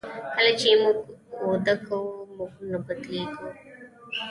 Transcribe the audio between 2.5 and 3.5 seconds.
نه بدلیږو.